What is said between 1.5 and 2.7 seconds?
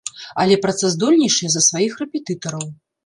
за сваіх рэпетытараў.